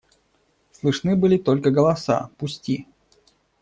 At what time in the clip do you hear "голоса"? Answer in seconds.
1.69-2.31